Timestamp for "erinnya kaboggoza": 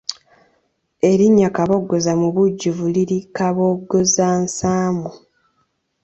1.09-2.11